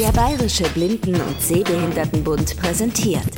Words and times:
Der 0.00 0.10
Bayerische 0.10 0.64
Blinden- 0.74 1.20
und 1.20 1.40
Sehbehindertenbund 1.40 2.56
präsentiert 2.56 3.30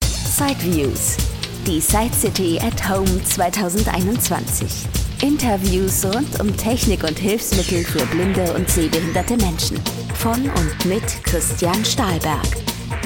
Sideviews, 0.00 1.18
die 1.66 1.78
Side 1.78 2.14
City 2.14 2.58
at 2.58 2.88
Home 2.88 3.22
2021. 3.22 4.86
Interviews 5.22 6.06
rund 6.06 6.40
um 6.40 6.56
Technik 6.56 7.04
und 7.04 7.18
Hilfsmittel 7.18 7.84
für 7.84 8.06
blinde 8.06 8.54
und 8.54 8.66
sehbehinderte 8.66 9.36
Menschen. 9.36 9.76
Von 10.14 10.48
und 10.48 10.86
mit 10.86 11.04
Christian 11.22 11.84
Stahlberg. 11.84 12.48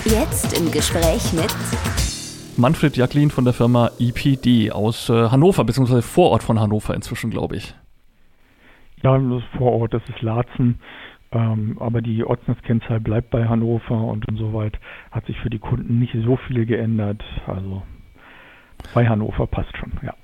Jetzt 0.04 0.56
im 0.56 0.70
Gespräch 0.70 1.32
mit 1.32 1.52
Manfred 2.56 2.96
Jacklin 2.96 3.30
von 3.30 3.44
der 3.44 3.54
Firma 3.54 3.90
EPD 3.98 4.70
aus 4.70 5.08
äh, 5.08 5.30
Hannover, 5.30 5.64
beziehungsweise 5.64 6.02
Vorort 6.02 6.44
von 6.44 6.60
Hannover 6.60 6.94
inzwischen, 6.94 7.30
glaube 7.30 7.56
ich. 7.56 7.74
Ja, 9.02 9.18
das 9.18 9.42
Vorort, 9.56 9.94
das 9.94 10.02
ist 10.08 10.22
Laatzen. 10.22 10.78
Ähm, 11.30 11.76
aber 11.78 12.00
die 12.00 12.24
Ortsnetzkennzahl 12.24 13.00
bleibt 13.00 13.30
bei 13.30 13.46
Hannover 13.46 14.02
und 14.04 14.26
insoweit 14.26 14.78
hat 15.10 15.26
sich 15.26 15.38
für 15.40 15.50
die 15.50 15.58
Kunden 15.58 15.98
nicht 15.98 16.16
so 16.24 16.36
viel 16.36 16.64
geändert. 16.64 17.22
Also 17.46 17.82
bei 18.94 19.06
Hannover 19.06 19.46
passt 19.46 19.76
schon, 19.76 19.92
ja. 20.02 20.14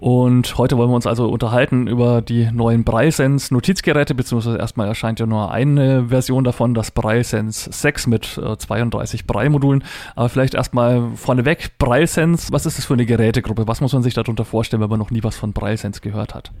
Und 0.00 0.56
heute 0.58 0.78
wollen 0.78 0.90
wir 0.90 0.94
uns 0.94 1.08
also 1.08 1.28
unterhalten 1.28 1.88
über 1.88 2.22
die 2.22 2.48
neuen 2.52 2.84
Braillesense 2.84 3.52
Notizgeräte, 3.52 4.14
beziehungsweise 4.14 4.56
erstmal 4.56 4.86
erscheint 4.86 5.18
ja 5.18 5.26
nur 5.26 5.50
eine 5.50 6.04
Version 6.04 6.44
davon, 6.44 6.72
das 6.72 6.92
Braillesense 6.92 7.72
6 7.72 8.06
mit 8.06 8.38
äh, 8.38 8.56
32 8.56 9.26
Braille-Modulen. 9.26 9.82
Aber 10.14 10.28
vielleicht 10.28 10.54
erstmal 10.54 11.10
vorneweg, 11.16 11.78
Braillesense, 11.78 12.52
was 12.52 12.64
ist 12.64 12.78
das 12.78 12.86
für 12.86 12.94
eine 12.94 13.06
Gerätegruppe? 13.06 13.66
Was 13.66 13.80
muss 13.80 13.92
man 13.92 14.04
sich 14.04 14.14
darunter 14.14 14.44
vorstellen, 14.44 14.80
wenn 14.82 14.90
man 14.90 15.00
noch 15.00 15.10
nie 15.10 15.24
was 15.24 15.36
von 15.36 15.52
Braillesense 15.52 16.00
gehört 16.00 16.32
hat? 16.32 16.52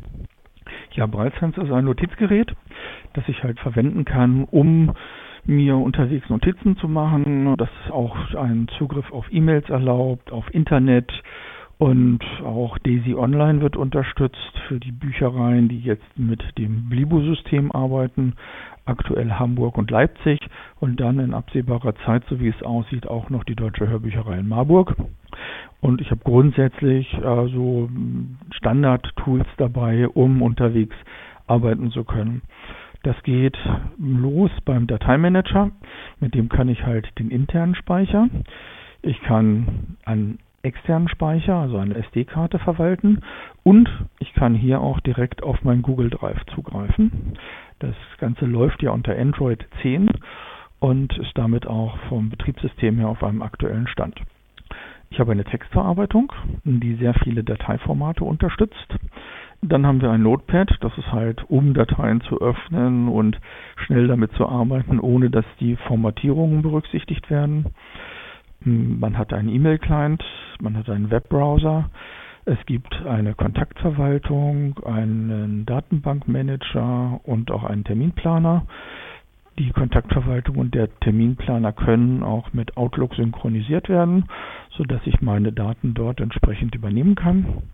Ja, 0.94 1.06
Braillesense 1.06 1.60
ist 1.60 1.70
ein 1.70 1.84
Notizgerät, 1.84 2.56
das 3.14 3.28
ich 3.28 3.42
halt 3.42 3.58
verwenden 3.60 4.04
kann, 4.04 4.44
um 4.44 4.92
mir 5.44 5.76
unterwegs 5.76 6.28
Notizen 6.28 6.76
zu 6.76 6.88
machen, 6.88 7.56
das 7.56 7.70
auch 7.90 8.34
einen 8.34 8.68
Zugriff 8.78 9.10
auf 9.12 9.26
E-Mails 9.32 9.68
erlaubt, 9.70 10.30
auf 10.30 10.52
Internet, 10.52 11.10
und 11.78 12.18
auch 12.44 12.76
Daisy 12.78 13.14
Online 13.14 13.60
wird 13.60 13.76
unterstützt 13.76 14.58
für 14.66 14.80
die 14.80 14.90
Büchereien, 14.90 15.68
die 15.68 15.78
jetzt 15.78 16.18
mit 16.18 16.42
dem 16.58 16.88
Blibo-System 16.88 17.70
arbeiten. 17.70 18.34
Aktuell 18.84 19.30
Hamburg 19.30 19.78
und 19.78 19.90
Leipzig 19.90 20.40
und 20.80 20.98
dann 20.98 21.20
in 21.20 21.34
absehbarer 21.34 21.94
Zeit, 22.04 22.24
so 22.28 22.40
wie 22.40 22.48
es 22.48 22.62
aussieht, 22.62 23.06
auch 23.06 23.30
noch 23.30 23.44
die 23.44 23.54
Deutsche 23.54 23.86
Hörbücherei 23.86 24.38
in 24.38 24.48
Marburg. 24.48 24.96
Und 25.80 26.00
ich 26.00 26.10
habe 26.10 26.22
grundsätzlich 26.24 27.12
äh, 27.14 27.48
so 27.48 27.88
Standard-Tools 28.50 29.46
dabei, 29.58 30.08
um 30.08 30.42
unterwegs 30.42 30.96
arbeiten 31.46 31.92
zu 31.92 32.02
können. 32.02 32.42
Das 33.02 33.20
geht 33.22 33.56
los 33.98 34.50
beim 34.64 34.86
Dateimanager. 34.86 35.70
Mit 36.20 36.34
dem 36.34 36.48
kann 36.48 36.68
ich 36.68 36.84
halt 36.84 37.06
den 37.18 37.30
internen 37.30 37.74
Speicher. 37.74 38.28
Ich 39.02 39.20
kann 39.22 39.96
an 40.04 40.38
externen 40.62 41.08
Speicher, 41.08 41.54
also 41.56 41.78
eine 41.78 41.94
SD-Karte 41.94 42.58
verwalten 42.58 43.20
und 43.62 43.88
ich 44.18 44.34
kann 44.34 44.54
hier 44.54 44.80
auch 44.80 45.00
direkt 45.00 45.42
auf 45.42 45.62
mein 45.62 45.82
Google 45.82 46.10
Drive 46.10 46.44
zugreifen. 46.54 47.34
Das 47.78 47.94
Ganze 48.18 48.44
läuft 48.44 48.82
ja 48.82 48.90
unter 48.90 49.16
Android 49.16 49.64
10 49.82 50.10
und 50.80 51.16
ist 51.18 51.36
damit 51.36 51.66
auch 51.66 51.96
vom 52.08 52.30
Betriebssystem 52.30 52.98
her 52.98 53.08
auf 53.08 53.22
einem 53.22 53.42
aktuellen 53.42 53.86
Stand. 53.86 54.20
Ich 55.10 55.20
habe 55.20 55.32
eine 55.32 55.44
Textverarbeitung, 55.44 56.32
die 56.64 56.96
sehr 56.96 57.14
viele 57.14 57.44
Dateiformate 57.44 58.24
unterstützt. 58.24 58.94
Dann 59.60 59.86
haben 59.86 60.00
wir 60.00 60.10
ein 60.10 60.22
Notepad, 60.22 60.70
das 60.80 60.96
ist 60.96 61.10
halt, 61.10 61.44
um 61.50 61.74
Dateien 61.74 62.20
zu 62.22 62.40
öffnen 62.40 63.08
und 63.08 63.40
schnell 63.76 64.06
damit 64.06 64.32
zu 64.32 64.48
arbeiten, 64.48 65.00
ohne 65.00 65.30
dass 65.30 65.44
die 65.58 65.74
Formatierungen 65.74 66.62
berücksichtigt 66.62 67.28
werden. 67.28 67.66
Man 68.60 69.18
hat 69.18 69.32
einen 69.32 69.48
E-Mail-Client, 69.48 70.22
man 70.60 70.76
hat 70.76 70.88
einen 70.88 71.10
Webbrowser, 71.10 71.90
es 72.44 72.58
gibt 72.66 72.94
eine 73.04 73.34
Kontaktverwaltung, 73.34 74.78
einen 74.84 75.66
Datenbankmanager 75.66 77.20
und 77.24 77.50
auch 77.50 77.64
einen 77.64 77.84
Terminplaner. 77.84 78.64
Die 79.58 79.70
Kontaktverwaltung 79.70 80.56
und 80.56 80.74
der 80.74 80.88
Terminplaner 81.00 81.72
können 81.72 82.22
auch 82.22 82.52
mit 82.52 82.76
Outlook 82.76 83.16
synchronisiert 83.16 83.88
werden, 83.88 84.26
sodass 84.70 85.00
ich 85.04 85.20
meine 85.20 85.52
Daten 85.52 85.94
dort 85.94 86.20
entsprechend 86.20 86.76
übernehmen 86.76 87.16
kann. 87.16 87.64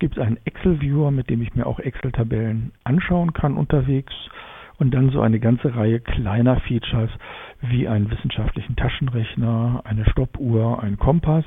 Es 0.00 0.08
gibt 0.08 0.18
einen 0.18 0.38
Excel-Viewer, 0.46 1.10
mit 1.10 1.28
dem 1.28 1.42
ich 1.42 1.54
mir 1.54 1.66
auch 1.66 1.78
Excel-Tabellen 1.78 2.72
anschauen 2.84 3.34
kann 3.34 3.58
unterwegs 3.58 4.14
und 4.78 4.94
dann 4.94 5.10
so 5.10 5.20
eine 5.20 5.40
ganze 5.40 5.76
Reihe 5.76 6.00
kleiner 6.00 6.58
Features 6.60 7.10
wie 7.60 7.86
einen 7.86 8.10
wissenschaftlichen 8.10 8.76
Taschenrechner, 8.76 9.82
eine 9.84 10.08
Stoppuhr, 10.08 10.82
ein 10.82 10.96
Kompass. 10.96 11.44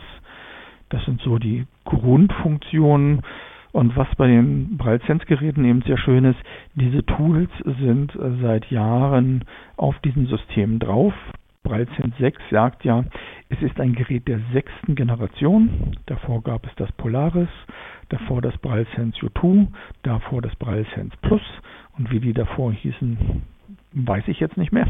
Das 0.89 1.03
sind 1.05 1.19
so 1.21 1.39
die 1.39 1.65
Grundfunktionen. 1.85 3.23
Und 3.71 3.97
was 3.97 4.07
bei 4.17 4.27
den 4.27 4.77
Braille-Sense-Geräten 4.77 5.65
eben 5.65 5.81
sehr 5.81 5.97
schön 5.97 6.23
ist, 6.23 6.39
diese 6.75 7.03
Tools 7.03 7.49
sind 7.79 8.15
seit 8.43 8.69
Jahren 8.69 9.45
auf 9.77 9.97
diesen 10.01 10.27
Systemen 10.27 10.77
drauf. 10.77 11.15
BrailleSense 11.63 12.17
6 12.19 12.41
sagt 12.51 12.83
ja, 12.83 13.03
es 13.49 13.61
ist 13.61 13.79
ein 13.79 13.95
Gerät 13.95 14.27
der 14.27 14.41
sechsten 14.51 14.95
Generation. 14.95 15.95
Davor 16.05 16.43
gab 16.43 16.67
es 16.67 16.75
das 16.75 16.91
Polaris, 16.93 17.49
davor 18.09 18.41
das 18.41 18.57
BrailleSense 18.57 19.19
U2, 19.25 19.67
davor 20.03 20.41
das 20.41 20.55
BrailleSense 20.55 21.15
Plus 21.21 21.41
und 21.97 22.11
wie 22.11 22.19
die 22.19 22.33
davor 22.33 22.71
hießen, 22.71 23.17
weiß 23.93 24.27
ich 24.27 24.39
jetzt 24.39 24.57
nicht 24.57 24.71
mehr, 24.71 24.87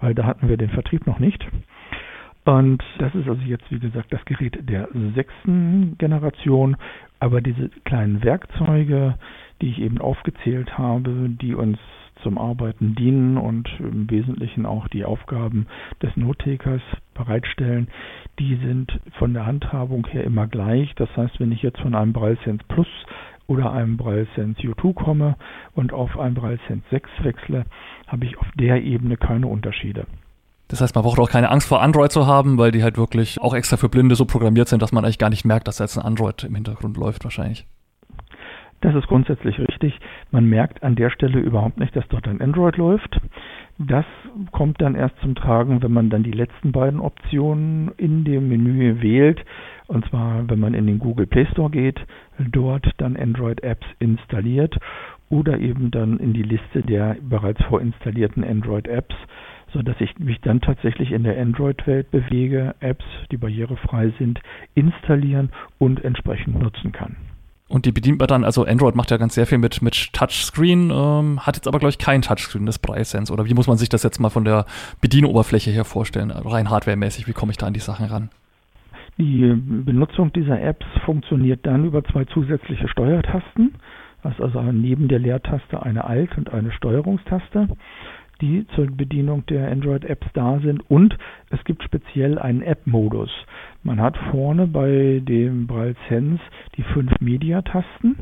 weil 0.00 0.14
da 0.14 0.24
hatten 0.24 0.48
wir 0.48 0.56
den 0.56 0.70
Vertrieb 0.70 1.06
noch 1.06 1.18
nicht. 1.18 1.46
Und 2.44 2.82
das 2.98 3.14
ist 3.14 3.28
also 3.28 3.42
jetzt, 3.42 3.70
wie 3.70 3.78
gesagt, 3.78 4.10
das 4.10 4.24
Gerät 4.24 4.58
der 4.70 4.88
sechsten 5.14 5.96
Generation. 5.98 6.76
Aber 7.20 7.42
diese 7.42 7.68
kleinen 7.84 8.24
Werkzeuge, 8.24 9.16
die 9.60 9.68
ich 9.68 9.78
eben 9.80 9.98
aufgezählt 9.98 10.78
habe, 10.78 11.28
die 11.28 11.54
uns 11.54 11.78
zum 12.22 12.38
Arbeiten 12.38 12.94
dienen 12.94 13.36
und 13.36 13.68
im 13.78 14.10
Wesentlichen 14.10 14.66
auch 14.66 14.88
die 14.88 15.04
Aufgaben 15.04 15.66
des 16.02 16.16
Nottakers 16.16 16.82
bereitstellen, 17.14 17.88
die 18.38 18.56
sind 18.56 19.00
von 19.18 19.34
der 19.34 19.46
Handhabung 19.46 20.06
her 20.06 20.24
immer 20.24 20.46
gleich. 20.46 20.94
Das 20.96 21.08
heißt, 21.16 21.40
wenn 21.40 21.52
ich 21.52 21.62
jetzt 21.62 21.80
von 21.80 21.94
einem 21.94 22.12
BrailleSense 22.12 22.64
Plus 22.68 22.88
oder 23.46 23.72
einem 23.72 23.96
BrailleSense 23.96 24.60
U2 24.62 24.94
komme 24.94 25.36
und 25.74 25.92
auf 25.92 26.18
einen 26.18 26.34
BrailleSense 26.34 26.84
6 26.90 27.10
wechsle, 27.22 27.64
habe 28.06 28.24
ich 28.24 28.38
auf 28.38 28.46
der 28.58 28.82
Ebene 28.82 29.16
keine 29.16 29.46
Unterschiede. 29.46 30.06
Das 30.68 30.82
heißt, 30.82 30.94
man 30.94 31.02
braucht 31.02 31.18
auch 31.18 31.30
keine 31.30 31.50
Angst 31.50 31.66
vor 31.66 31.80
Android 31.80 32.12
zu 32.12 32.26
haben, 32.26 32.58
weil 32.58 32.70
die 32.70 32.82
halt 32.82 32.98
wirklich 32.98 33.40
auch 33.40 33.54
extra 33.54 33.78
für 33.78 33.88
Blinde 33.88 34.14
so 34.14 34.26
programmiert 34.26 34.68
sind, 34.68 34.82
dass 34.82 34.92
man 34.92 35.04
eigentlich 35.04 35.18
gar 35.18 35.30
nicht 35.30 35.46
merkt, 35.46 35.66
dass 35.66 35.78
jetzt 35.78 35.96
ein 35.96 36.04
Android 36.04 36.44
im 36.44 36.54
Hintergrund 36.54 36.98
läuft 36.98 37.24
wahrscheinlich. 37.24 37.66
Das 38.80 38.94
ist 38.94 39.08
grundsätzlich 39.08 39.58
richtig. 39.58 39.98
Man 40.30 40.48
merkt 40.48 40.84
an 40.84 40.94
der 40.94 41.10
Stelle 41.10 41.40
überhaupt 41.40 41.80
nicht, 41.80 41.96
dass 41.96 42.06
dort 42.08 42.28
ein 42.28 42.40
Android 42.40 42.76
läuft. 42.76 43.20
Das 43.78 44.04
kommt 44.52 44.80
dann 44.80 44.94
erst 44.94 45.18
zum 45.20 45.34
Tragen, 45.34 45.82
wenn 45.82 45.92
man 45.92 46.10
dann 46.10 46.22
die 46.22 46.32
letzten 46.32 46.70
beiden 46.70 47.00
Optionen 47.00 47.90
in 47.96 48.24
dem 48.24 48.48
Menü 48.48 49.02
wählt. 49.02 49.44
Und 49.88 50.08
zwar, 50.08 50.48
wenn 50.48 50.60
man 50.60 50.74
in 50.74 50.86
den 50.86 51.00
Google 51.00 51.26
Play 51.26 51.46
Store 51.52 51.70
geht, 51.70 52.00
dort 52.38 52.88
dann 52.98 53.16
Android-Apps 53.16 53.86
installiert 53.98 54.78
oder 55.28 55.58
eben 55.58 55.90
dann 55.90 56.18
in 56.18 56.32
die 56.32 56.42
Liste 56.42 56.82
der 56.82 57.16
bereits 57.20 57.62
vorinstallierten 57.64 58.44
Android-Apps, 58.44 59.14
sodass 59.72 60.00
ich 60.00 60.18
mich 60.18 60.40
dann 60.40 60.60
tatsächlich 60.60 61.10
in 61.12 61.24
der 61.24 61.40
Android-Welt 61.40 62.10
bewege, 62.10 62.74
Apps, 62.80 63.04
die 63.30 63.36
barrierefrei 63.36 64.12
sind, 64.18 64.40
installieren 64.74 65.50
und 65.78 66.04
entsprechend 66.04 66.60
nutzen 66.60 66.92
kann. 66.92 67.16
Und 67.68 67.84
die 67.84 67.92
bedient 67.92 68.18
man 68.18 68.28
dann, 68.28 68.44
also 68.44 68.64
Android 68.64 68.94
macht 68.94 69.10
ja 69.10 69.18
ganz 69.18 69.34
sehr 69.34 69.46
viel 69.46 69.58
mit, 69.58 69.82
mit 69.82 70.12
Touchscreen, 70.14 70.90
ähm, 70.90 71.40
hat 71.40 71.56
jetzt 71.56 71.68
aber, 71.68 71.78
glaube 71.78 71.90
ich, 71.90 71.98
kein 71.98 72.22
Touchscreen, 72.22 72.64
das 72.64 72.78
Braille-Sense. 72.78 73.30
Oder 73.32 73.46
wie 73.46 73.54
muss 73.54 73.66
man 73.66 73.76
sich 73.76 73.90
das 73.90 74.02
jetzt 74.02 74.18
mal 74.18 74.30
von 74.30 74.44
der 74.44 74.64
Bedienoberfläche 75.02 75.70
her 75.70 75.84
vorstellen, 75.84 76.30
rein 76.30 76.70
hardwaremäßig? 76.70 77.28
Wie 77.28 77.34
komme 77.34 77.50
ich 77.50 77.58
da 77.58 77.66
an 77.66 77.74
die 77.74 77.80
Sachen 77.80 78.06
ran? 78.06 78.30
Die 79.18 79.52
Benutzung 79.54 80.32
dieser 80.32 80.62
Apps 80.62 80.86
funktioniert 81.04 81.66
dann 81.66 81.84
über 81.84 82.04
zwei 82.04 82.24
zusätzliche 82.24 82.88
Steuertasten. 82.88 83.74
Das 84.22 84.32
ist 84.34 84.40
also 84.40 84.62
neben 84.62 85.08
der 85.08 85.18
Leertaste 85.18 85.82
eine 85.82 86.04
Alt- 86.04 86.38
und 86.38 86.52
eine 86.52 86.72
Steuerungstaste 86.72 87.68
die 88.40 88.66
zur 88.74 88.86
Bedienung 88.86 89.44
der 89.46 89.70
Android-Apps 89.70 90.26
da 90.34 90.60
sind. 90.60 90.88
Und 90.88 91.16
es 91.50 91.62
gibt 91.64 91.82
speziell 91.82 92.38
einen 92.38 92.62
App-Modus. 92.62 93.30
Man 93.88 94.02
hat 94.02 94.18
vorne 94.30 94.66
bei 94.66 95.22
dem 95.24 95.66
Braille 95.66 95.96
Sense 96.10 96.42
die 96.76 96.82
fünf 96.82 97.10
Mediatasten 97.20 98.16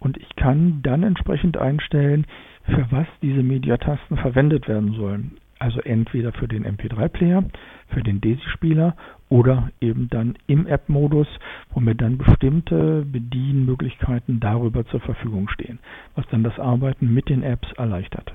und 0.00 0.18
ich 0.18 0.36
kann 0.36 0.82
dann 0.82 1.02
entsprechend 1.02 1.56
einstellen, 1.56 2.26
für 2.66 2.86
was 2.90 3.06
diese 3.22 3.42
Mediatasten 3.42 4.18
verwendet 4.18 4.68
werden 4.68 4.92
sollen. 4.92 5.38
Also 5.58 5.80
entweder 5.80 6.30
für 6.32 6.46
den 6.46 6.66
MP3-Player, 6.66 7.44
für 7.88 8.02
den 8.02 8.20
DAISY-Spieler 8.20 8.94
oder 9.30 9.70
eben 9.80 10.10
dann 10.10 10.34
im 10.46 10.66
App-Modus, 10.66 11.28
wo 11.70 11.80
mir 11.80 11.94
dann 11.94 12.18
bestimmte 12.18 13.02
Bedienmöglichkeiten 13.10 14.40
darüber 14.40 14.84
zur 14.88 15.00
Verfügung 15.00 15.48
stehen, 15.48 15.78
was 16.16 16.26
dann 16.28 16.44
das 16.44 16.58
Arbeiten 16.58 17.14
mit 17.14 17.30
den 17.30 17.42
Apps 17.42 17.72
erleichtert. 17.78 18.34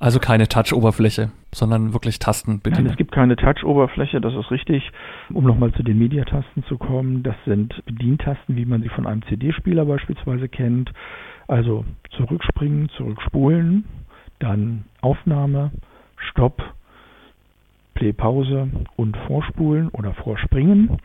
Also 0.00 0.18
keine 0.18 0.48
Touch-Oberfläche, 0.48 1.30
sondern 1.52 1.92
wirklich 1.92 2.18
Tasten. 2.18 2.62
Nein, 2.64 2.86
es 2.86 2.96
gibt 2.96 3.12
keine 3.12 3.36
Touch-Oberfläche, 3.36 4.18
das 4.22 4.34
ist 4.34 4.50
richtig. 4.50 4.90
Um 5.28 5.44
nochmal 5.44 5.72
zu 5.72 5.82
den 5.82 5.98
Mediatasten 5.98 6.64
zu 6.64 6.78
kommen, 6.78 7.22
das 7.22 7.36
sind 7.44 7.84
Bedientasten, 7.84 8.56
wie 8.56 8.64
man 8.64 8.82
sie 8.82 8.88
von 8.88 9.06
einem 9.06 9.22
CD-Spieler 9.26 9.84
beispielsweise 9.84 10.48
kennt. 10.48 10.90
Also 11.48 11.84
zurückspringen, 12.16 12.88
zurückspulen, 12.96 13.84
dann 14.38 14.86
Aufnahme, 15.02 15.70
Stopp, 16.16 16.62
Play, 17.92 18.14
Pause 18.14 18.70
und 18.96 19.18
Vorspulen 19.26 19.90
oder 19.90 20.14
Vorspringen. 20.14 20.96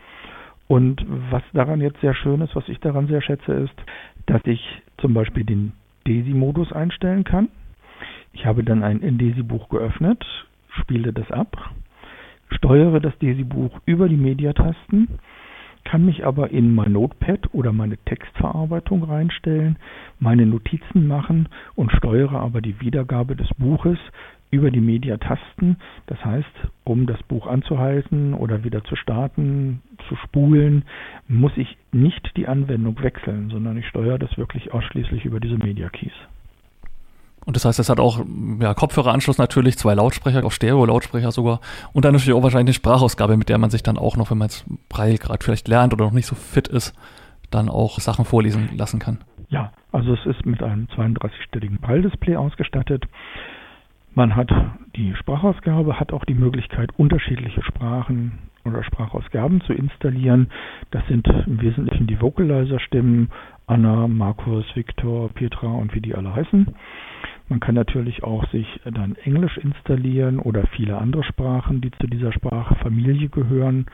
Und 0.68 1.04
was 1.30 1.42
daran 1.52 1.82
jetzt 1.82 2.00
sehr 2.00 2.14
schön 2.14 2.40
ist, 2.40 2.56
was 2.56 2.66
ich 2.68 2.80
daran 2.80 3.08
sehr 3.08 3.20
schätze, 3.20 3.52
ist, 3.52 3.74
dass 4.24 4.40
ich 4.46 4.60
zum 4.96 5.12
Beispiel 5.12 5.44
den 5.44 5.72
DESI-Modus 6.06 6.72
einstellen 6.72 7.24
kann. 7.24 7.48
Ich 8.36 8.44
habe 8.44 8.62
dann 8.62 8.82
ein 8.82 9.16
DESI-Buch 9.16 9.70
geöffnet, 9.70 10.22
spiele 10.68 11.14
das 11.14 11.30
ab, 11.30 11.70
steuere 12.50 13.00
das 13.00 13.18
DESI-Buch 13.18 13.80
über 13.86 14.10
die 14.10 14.18
Mediatasten, 14.18 15.08
kann 15.84 16.04
mich 16.04 16.26
aber 16.26 16.50
in 16.50 16.74
mein 16.74 16.92
Notepad 16.92 17.54
oder 17.54 17.72
meine 17.72 17.96
Textverarbeitung 17.96 19.04
reinstellen, 19.04 19.78
meine 20.18 20.44
Notizen 20.44 21.06
machen 21.06 21.48
und 21.76 21.92
steuere 21.92 22.38
aber 22.38 22.60
die 22.60 22.78
Wiedergabe 22.78 23.36
des 23.36 23.48
Buches 23.56 23.98
über 24.50 24.70
die 24.70 24.82
Mediatasten. 24.82 25.78
Das 26.06 26.22
heißt, 26.22 26.68
um 26.84 27.06
das 27.06 27.22
Buch 27.22 27.46
anzuhalten 27.46 28.34
oder 28.34 28.64
wieder 28.64 28.84
zu 28.84 28.96
starten, 28.96 29.80
zu 30.10 30.16
spulen, 30.16 30.84
muss 31.26 31.56
ich 31.56 31.78
nicht 31.90 32.36
die 32.36 32.48
Anwendung 32.48 33.02
wechseln, 33.02 33.48
sondern 33.48 33.78
ich 33.78 33.88
steuere 33.88 34.18
das 34.18 34.36
wirklich 34.36 34.74
ausschließlich 34.74 35.24
über 35.24 35.40
diese 35.40 35.56
Media 35.56 35.88
Keys. 35.88 36.12
Und 37.46 37.54
das 37.54 37.64
heißt, 37.64 37.78
es 37.78 37.88
hat 37.88 38.00
auch 38.00 38.24
ja, 38.60 38.74
Kopfhöreranschluss 38.74 39.38
natürlich, 39.38 39.78
zwei 39.78 39.94
Lautsprecher, 39.94 40.44
auch 40.44 40.50
Stereo-Lautsprecher 40.50 41.30
sogar. 41.30 41.60
Und 41.92 42.04
dann 42.04 42.12
natürlich 42.12 42.34
auch 42.36 42.42
wahrscheinlich 42.42 42.74
eine 42.74 42.82
Sprachausgabe, 42.82 43.36
mit 43.36 43.48
der 43.48 43.58
man 43.58 43.70
sich 43.70 43.84
dann 43.84 43.98
auch 43.98 44.16
noch, 44.16 44.30
wenn 44.30 44.38
man 44.38 44.48
jetzt 44.48 44.66
Braille 44.88 45.16
gerade 45.16 45.42
vielleicht 45.44 45.68
lernt 45.68 45.94
oder 45.94 46.04
noch 46.04 46.12
nicht 46.12 46.26
so 46.26 46.34
fit 46.34 46.66
ist, 46.66 46.92
dann 47.52 47.68
auch 47.68 48.00
Sachen 48.00 48.24
vorlesen 48.24 48.70
lassen 48.76 48.98
kann. 48.98 49.18
Ja, 49.48 49.72
also 49.92 50.14
es 50.14 50.26
ist 50.26 50.44
mit 50.44 50.60
einem 50.60 50.88
32-stelligen 50.96 51.80
Braille-Display 51.80 52.34
ausgestattet. 52.34 53.04
Man 54.14 54.34
hat 54.34 54.50
die 54.96 55.14
Sprachausgabe, 55.14 56.00
hat 56.00 56.12
auch 56.12 56.24
die 56.24 56.34
Möglichkeit, 56.34 56.90
unterschiedliche 56.96 57.62
Sprachen 57.62 58.38
oder 58.64 58.82
Sprachausgaben 58.82 59.60
zu 59.60 59.72
installieren. 59.72 60.50
Das 60.90 61.06
sind 61.06 61.28
im 61.28 61.60
Wesentlichen 61.60 62.08
die 62.08 62.20
Vocalizer-Stimmen, 62.20 63.30
Anna, 63.66 64.08
Markus, 64.08 64.64
Viktor, 64.74 65.28
Petra 65.28 65.68
und 65.68 65.94
wie 65.94 66.00
die 66.00 66.14
alle 66.14 66.34
heißen. 66.34 66.74
Man 67.48 67.60
kann 67.60 67.76
natürlich 67.76 68.24
auch 68.24 68.48
sich 68.50 68.66
dann 68.84 69.14
Englisch 69.24 69.56
installieren 69.58 70.40
oder 70.40 70.66
viele 70.74 70.98
andere 70.98 71.22
Sprachen, 71.22 71.80
die 71.80 71.92
zu 71.92 72.08
dieser 72.08 72.32
Sprachfamilie 72.32 73.28
gehören. 73.28 73.86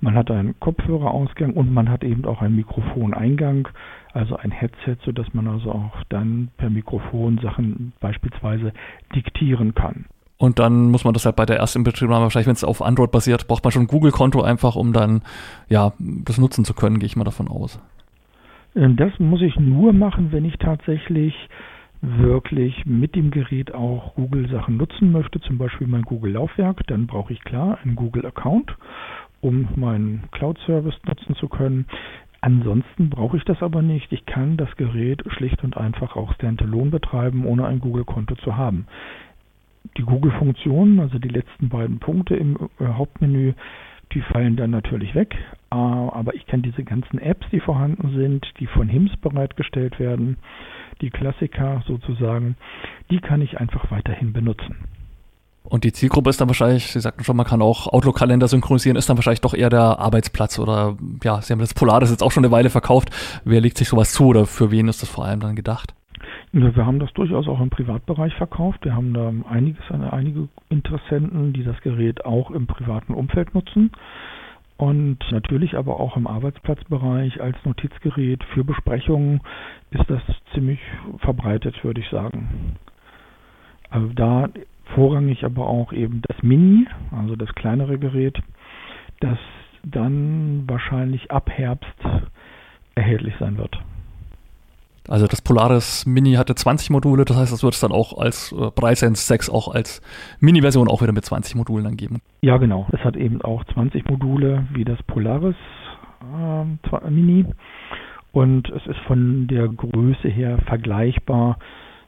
Man 0.00 0.14
hat 0.16 0.30
einen 0.30 0.58
Kopfhörerausgang 0.58 1.52
und 1.52 1.72
man 1.72 1.88
hat 1.88 2.02
eben 2.02 2.24
auch 2.24 2.42
einen 2.42 2.56
Mikrofoneingang, 2.56 3.68
also 4.12 4.36
ein 4.36 4.50
Headset, 4.50 4.96
sodass 5.04 5.32
man 5.34 5.46
also 5.46 5.70
auch 5.70 6.02
dann 6.08 6.48
per 6.56 6.68
Mikrofon 6.68 7.38
Sachen 7.38 7.92
beispielsweise 8.00 8.72
diktieren 9.14 9.74
kann. 9.74 10.06
Und 10.38 10.58
dann 10.58 10.90
muss 10.90 11.04
man 11.04 11.14
das 11.14 11.24
halt 11.24 11.36
bei 11.36 11.46
der 11.46 11.56
ersten 11.56 11.84
Betriebnahme, 11.84 12.24
wahrscheinlich 12.24 12.48
wenn 12.48 12.54
es 12.54 12.64
auf 12.64 12.82
Android 12.82 13.10
basiert, 13.10 13.46
braucht 13.46 13.64
man 13.64 13.70
schon 13.70 13.82
ein 13.82 13.88
Google-Konto 13.88 14.42
einfach, 14.42 14.74
um 14.74 14.92
dann 14.92 15.22
ja 15.68 15.92
das 15.98 16.38
nutzen 16.38 16.64
zu 16.64 16.74
können, 16.74 16.98
gehe 16.98 17.06
ich 17.06 17.16
mal 17.16 17.24
davon 17.24 17.48
aus. 17.48 17.80
Ähm, 18.74 18.96
das 18.96 19.18
muss 19.18 19.40
ich 19.40 19.58
nur 19.58 19.92
machen, 19.92 20.32
wenn 20.32 20.44
ich 20.44 20.58
tatsächlich 20.58 21.34
wirklich 22.06 22.86
mit 22.86 23.16
dem 23.16 23.30
Gerät 23.30 23.74
auch 23.74 24.14
Google-Sachen 24.14 24.76
nutzen 24.76 25.10
möchte, 25.10 25.40
zum 25.40 25.58
Beispiel 25.58 25.88
mein 25.88 26.02
Google-Laufwerk, 26.02 26.86
dann 26.86 27.06
brauche 27.06 27.32
ich 27.32 27.40
klar 27.40 27.78
einen 27.82 27.96
Google-Account, 27.96 28.76
um 29.40 29.68
meinen 29.74 30.22
Cloud-Service 30.30 30.94
nutzen 31.04 31.34
zu 31.34 31.48
können. 31.48 31.86
Ansonsten 32.40 33.10
brauche 33.10 33.36
ich 33.36 33.44
das 33.44 33.60
aber 33.60 33.82
nicht. 33.82 34.12
Ich 34.12 34.24
kann 34.24 34.56
das 34.56 34.74
Gerät 34.76 35.22
schlicht 35.32 35.64
und 35.64 35.76
einfach 35.76 36.14
auch 36.14 36.32
standalone 36.34 36.90
betreiben, 36.90 37.44
ohne 37.44 37.66
ein 37.66 37.80
Google-Konto 37.80 38.36
zu 38.36 38.56
haben. 38.56 38.86
Die 39.96 40.02
Google-Funktionen, 40.02 41.00
also 41.00 41.18
die 41.18 41.28
letzten 41.28 41.68
beiden 41.68 41.98
Punkte 41.98 42.36
im 42.36 42.56
äh, 42.78 42.86
Hauptmenü, 42.86 43.54
die 44.16 44.22
fallen 44.22 44.56
dann 44.56 44.70
natürlich 44.70 45.14
weg, 45.14 45.34
äh, 45.70 45.74
aber 45.74 46.34
ich 46.34 46.46
kann 46.46 46.62
diese 46.62 46.84
ganzen 46.84 47.18
Apps, 47.18 47.46
die 47.52 47.60
vorhanden 47.60 48.16
sind, 48.16 48.46
die 48.58 48.66
von 48.66 48.88
HIMS 48.88 49.14
bereitgestellt 49.18 49.98
werden, 49.98 50.38
die 51.02 51.10
Klassiker 51.10 51.82
sozusagen, 51.86 52.56
die 53.10 53.18
kann 53.18 53.42
ich 53.42 53.60
einfach 53.60 53.90
weiterhin 53.90 54.32
benutzen. 54.32 54.76
Und 55.64 55.84
die 55.84 55.92
Zielgruppe 55.92 56.30
ist 56.30 56.40
dann 56.40 56.48
wahrscheinlich, 56.48 56.86
Sie 56.86 57.00
sagten 57.00 57.24
schon, 57.24 57.36
man 57.36 57.44
kann 57.44 57.60
auch 57.60 57.88
Outlook-Kalender 57.88 58.48
synchronisieren, 58.48 58.96
ist 58.96 59.10
dann 59.10 59.18
wahrscheinlich 59.18 59.42
doch 59.42 59.52
eher 59.52 59.68
der 59.68 59.98
Arbeitsplatz 59.98 60.58
oder 60.58 60.96
ja, 61.22 61.42
Sie 61.42 61.52
haben 61.52 61.60
das 61.60 61.74
Polaris 61.74 62.10
jetzt 62.10 62.22
auch 62.22 62.32
schon 62.32 62.44
eine 62.44 62.52
Weile 62.52 62.70
verkauft. 62.70 63.10
Wer 63.44 63.60
legt 63.60 63.76
sich 63.76 63.88
sowas 63.88 64.12
zu 64.12 64.28
oder 64.28 64.46
für 64.46 64.70
wen 64.70 64.88
ist 64.88 65.02
das 65.02 65.10
vor 65.10 65.26
allem 65.26 65.40
dann 65.40 65.56
gedacht? 65.56 65.92
Wir 66.58 66.86
haben 66.86 67.00
das 67.00 67.12
durchaus 67.12 67.48
auch 67.48 67.60
im 67.60 67.68
Privatbereich 67.68 68.34
verkauft. 68.36 68.82
Wir 68.86 68.94
haben 68.94 69.12
da 69.12 69.30
einiges, 69.50 69.84
einige 69.90 70.48
Interessenten, 70.70 71.52
die 71.52 71.62
das 71.62 71.78
Gerät 71.82 72.24
auch 72.24 72.50
im 72.50 72.66
privaten 72.66 73.12
Umfeld 73.12 73.54
nutzen. 73.54 73.92
Und 74.78 75.18
natürlich 75.30 75.76
aber 75.76 76.00
auch 76.00 76.16
im 76.16 76.26
Arbeitsplatzbereich 76.26 77.42
als 77.42 77.58
Notizgerät 77.66 78.42
für 78.54 78.64
Besprechungen 78.64 79.42
ist 79.90 80.08
das 80.08 80.22
ziemlich 80.54 80.80
verbreitet, 81.18 81.84
würde 81.84 82.00
ich 82.00 82.08
sagen. 82.08 82.76
Also 83.90 84.08
da 84.14 84.48
vorrangig 84.94 85.44
aber 85.44 85.66
auch 85.66 85.92
eben 85.92 86.22
das 86.26 86.42
Mini, 86.42 86.86
also 87.10 87.36
das 87.36 87.54
kleinere 87.54 87.98
Gerät, 87.98 88.40
das 89.20 89.36
dann 89.82 90.64
wahrscheinlich 90.66 91.30
ab 91.30 91.50
Herbst 91.50 92.00
erhältlich 92.94 93.34
sein 93.38 93.58
wird. 93.58 93.78
Also 95.08 95.26
das 95.26 95.42
Polaris 95.42 96.06
Mini 96.06 96.34
hatte 96.34 96.54
20 96.54 96.90
Module, 96.90 97.24
das 97.24 97.36
heißt, 97.36 97.52
das 97.52 97.62
wird 97.62 97.74
es 97.74 97.80
dann 97.80 97.92
auch 97.92 98.18
als 98.18 98.52
äh, 98.52 98.70
Breitsense 98.74 99.26
6 99.26 99.50
auch 99.50 99.68
als 99.68 100.00
Mini-Version 100.40 100.88
auch 100.88 101.02
wieder 101.02 101.12
mit 101.12 101.24
20 101.24 101.54
Modulen 101.54 101.84
dann 101.84 101.96
geben. 101.96 102.20
Ja, 102.42 102.56
genau. 102.56 102.86
Es 102.92 103.00
hat 103.00 103.16
eben 103.16 103.42
auch 103.42 103.64
20 103.64 104.08
Module 104.08 104.66
wie 104.72 104.84
das 104.84 105.02
Polaris 105.04 105.56
äh, 106.22 107.10
Mini 107.10 107.46
und 108.32 108.68
es 108.68 108.86
ist 108.86 108.98
von 109.06 109.46
der 109.46 109.68
Größe 109.68 110.28
her 110.28 110.58
vergleichbar. 110.66 111.58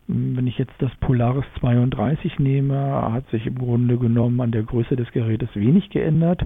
Wenn 0.09 0.47
ich 0.47 0.59
jetzt 0.59 0.75
das 0.79 0.91
Polaris 1.01 1.45
32 1.61 2.39
nehme, 2.39 2.77
hat 3.13 3.29
sich 3.31 3.47
im 3.47 3.59
Grunde 3.59 3.99
genommen 3.99 4.41
an 4.41 4.51
der 4.51 4.63
Größe 4.63 4.97
des 4.97 5.11
Gerätes 5.13 5.51
wenig 5.55 5.91
geändert. 5.91 6.43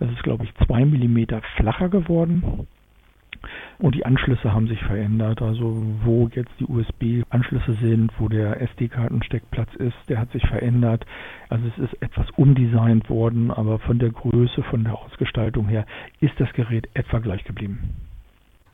Es 0.00 0.10
ist, 0.10 0.22
glaube 0.24 0.44
ich, 0.44 0.66
2 0.66 0.84
mm 0.84 1.26
flacher 1.56 1.88
geworden. 1.88 2.66
Und 3.78 3.94
die 3.94 4.06
Anschlüsse 4.06 4.52
haben 4.52 4.68
sich 4.68 4.82
verändert. 4.82 5.42
Also 5.42 5.82
wo 6.02 6.28
jetzt 6.34 6.52
die 6.60 6.66
USB-Anschlüsse 6.66 7.74
sind, 7.74 8.12
wo 8.18 8.28
der 8.28 8.60
SD-Kartensteckplatz 8.60 9.74
ist, 9.76 9.96
der 10.08 10.18
hat 10.18 10.32
sich 10.32 10.46
verändert. 10.46 11.04
Also 11.48 11.66
es 11.68 11.78
ist 11.78 12.02
etwas 12.02 12.30
umdesignt 12.30 13.08
worden, 13.10 13.50
aber 13.50 13.78
von 13.78 13.98
der 13.98 14.10
Größe, 14.10 14.62
von 14.64 14.84
der 14.84 14.98
Ausgestaltung 14.98 15.68
her 15.68 15.86
ist 16.20 16.38
das 16.38 16.52
Gerät 16.52 16.88
etwa 16.94 17.18
gleich 17.18 17.44
geblieben. 17.44 17.96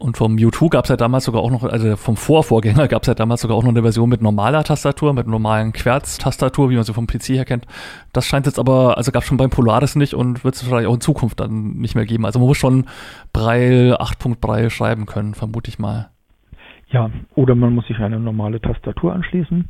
Und 0.01 0.17
vom 0.17 0.37
U2 0.37 0.71
gab 0.71 0.85
es 0.85 0.89
ja 0.89 0.97
damals 0.97 1.27
sogar 1.27 1.43
auch 1.43 1.51
noch, 1.51 1.63
also 1.63 1.95
vom 1.95 2.17
Vorvorgänger 2.17 2.89
gab 2.89 3.03
es 3.03 3.09
ja 3.09 3.15
damals 3.15 3.43
sogar 3.43 3.55
auch 3.55 3.63
noch 3.63 3.69
eine 3.69 3.83
Version 3.83 4.09
mit 4.09 4.23
normaler 4.23 4.65
Tastatur, 4.65 5.13
mit 5.13 5.27
normalen 5.27 5.75
Querz-Tastatur, 5.75 6.71
wie 6.71 6.77
man 6.77 6.85
sie 6.85 6.95
vom 6.95 7.07
PC 7.07 7.35
her 7.35 7.45
kennt. 7.45 7.67
Das 8.15 8.25
scheint 8.25 8.47
jetzt 8.47 8.59
aber, 8.59 8.97
also 8.97 9.13
gab 9.13 9.23
es 9.23 9.29
schon 9.29 9.37
beim 9.37 9.51
Polaris 9.51 9.97
nicht 9.97 10.15
und 10.15 10.43
wird 10.43 10.55
es 10.55 10.65
wahrscheinlich 10.65 10.89
auch 10.89 10.95
in 10.95 11.03
Zukunft 11.03 11.39
dann 11.39 11.75
nicht 11.75 11.97
mehr 11.97 12.07
geben. 12.07 12.25
Also 12.25 12.39
man 12.39 12.49
muss 12.49 12.57
schon 12.57 12.87
Braille, 13.35 14.01
8. 14.01 14.41
Braille 14.41 14.71
schreiben 14.71 15.05
können, 15.05 15.35
vermute 15.35 15.69
ich 15.69 15.79
mal. 15.79 16.09
Ja, 16.89 17.11
oder 17.35 17.55
man 17.55 17.75
muss 17.75 17.87
sich 17.87 17.99
eine 17.99 18.19
normale 18.19 18.59
Tastatur 18.59 19.13
anschließen. 19.13 19.69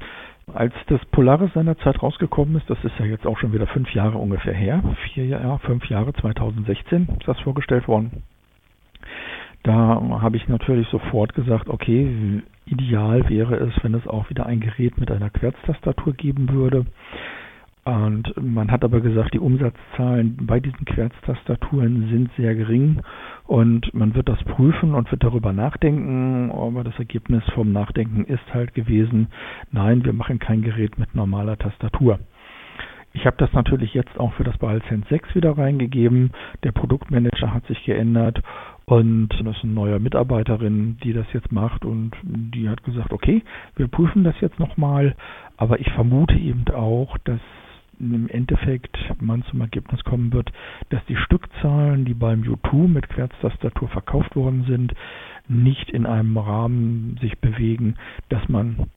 Als 0.55 0.75
das 0.87 1.01
Polaris 1.11 1.51
seinerzeit 1.55 2.01
rausgekommen 2.01 2.57
ist, 2.57 2.71
das 2.71 2.79
ist 2.85 2.95
ja 3.01 3.05
jetzt 3.05 3.27
auch 3.27 3.39
schon 3.39 3.53
wieder 3.53 3.67
fünf 3.67 3.93
Jahre 3.95 4.19
ungefähr 4.19 4.55
her, 4.55 4.81
vier 5.13 5.27
Jahre, 5.27 5.59
fünf 5.59 5.87
Jahre, 5.87 6.13
2016 6.13 7.09
ist 7.19 7.27
das 7.27 7.41
vorgestellt 7.41 7.89
worden. 7.89 8.23
Da 9.63 10.01
habe 10.23 10.37
ich 10.37 10.49
natürlich 10.49 10.89
sofort 10.89 11.35
gesagt, 11.35 11.69
okay, 11.69 12.43
ideal 12.65 13.29
wäre 13.29 13.57
es, 13.57 13.75
wenn 13.83 13.95
es 13.95 14.07
auch 14.07 14.31
wieder 14.31 14.47
ein 14.47 14.61
Gerät 14.61 14.99
mit 14.99 15.11
einer 15.11 15.31
Querztastatur 15.31 16.15
geben 16.15 16.51
würde. 16.51 16.87
Und 17.85 18.35
man 18.37 18.71
hat 18.71 18.85
aber 18.85 19.01
gesagt, 19.01 19.33
die 19.35 19.39
Umsatzzahlen 19.39 20.37
bei 20.47 20.61
diesen 20.61 20.85
Querztastaturen 20.85 22.09
sind 22.11 22.31
sehr 22.37 22.55
gering 22.55 23.01
und 23.47 23.93
man 23.95 24.15
wird 24.15 24.29
das 24.29 24.43
prüfen 24.45 24.95
und 24.95 25.11
wird 25.11 25.25
darüber 25.25 25.53
nachdenken. 25.53 26.51
Aber 26.53 26.85
das 26.85 26.99
Ergebnis 26.99 27.43
vom 27.55 27.73
Nachdenken 27.73 28.25
ist 28.25 28.45
halt 28.53 28.75
gewesen, 28.75 29.29
nein, 29.73 30.05
wir 30.05 30.13
machen 30.13 30.39
kein 30.39 30.63
Gerät 30.63 30.99
mit 30.99 31.15
normaler 31.15 31.57
Tastatur. 31.57 32.21
Ich 33.13 33.27
habe 33.27 33.37
das 33.39 33.53
natürlich 33.55 33.93
jetzt 33.95 34.21
auch 34.21 34.33
für 34.35 34.45
das 34.45 34.57
BALSense 34.59 35.09
6 35.09 35.35
wieder 35.35 35.59
reingegeben. 35.59 36.31
Der 36.63 36.71
Produktmanager 36.73 37.53
hat 37.53 37.67
sich 37.67 37.83
geändert 37.85 38.41
Und 38.91 39.29
das 39.45 39.57
ist 39.57 39.63
eine 39.63 39.73
neue 39.73 40.01
Mitarbeiterin, 40.01 40.97
die 41.05 41.13
das 41.13 41.27
jetzt 41.33 41.53
macht 41.53 41.85
und 41.85 42.11
die 42.25 42.69
hat 42.69 42.83
gesagt, 42.83 43.13
okay, 43.13 43.45
wir 43.77 43.87
prüfen 43.87 44.25
das 44.25 44.35
jetzt 44.41 44.59
nochmal, 44.59 45.15
aber 45.57 45.79
ich 45.79 45.89
vermute 45.93 46.35
eben 46.35 46.65
auch, 46.75 47.17
dass 47.19 47.39
im 48.01 48.29
Endeffekt 48.29 48.99
man 49.21 49.45
zum 49.45 49.61
Ergebnis 49.61 50.03
kommen 50.03 50.33
wird, 50.33 50.51
dass 50.89 51.05
die 51.05 51.15
Stückzahlen, 51.15 52.05
die 52.05 52.15
beim 52.15 52.43
U2 52.43 52.89
mit 52.89 53.09
Querztastatur 53.09 53.87
verkauft 53.91 54.35
worden 54.35 54.65
sind, 54.67 54.93
nicht 55.47 55.89
in 55.91 56.05
einem 56.05 56.37
Rahmen 56.37 57.17
sich 57.21 57.39
bewegen, 57.39 57.95
dass 58.29 58.49
man 58.49 58.89